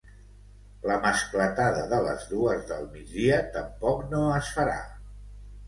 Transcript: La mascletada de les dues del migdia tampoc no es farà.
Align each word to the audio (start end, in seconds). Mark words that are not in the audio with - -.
La 0.91 0.95
mascletada 1.03 1.83
de 1.91 1.99
les 2.09 2.25
dues 2.33 2.65
del 2.73 2.89
migdia 2.97 3.39
tampoc 3.59 4.03
no 4.17 4.25
es 4.43 4.53
farà. 4.59 4.77